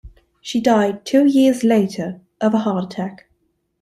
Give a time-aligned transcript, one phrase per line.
[0.41, 3.27] She died two years later of a heart attack.